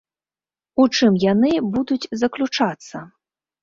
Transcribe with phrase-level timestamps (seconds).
[0.83, 3.09] У чым яны будуць заключацца?